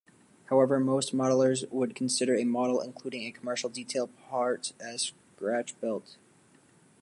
[0.45, 6.15] However most modellers would consider a model including commercial detail parts as scratchbuilt.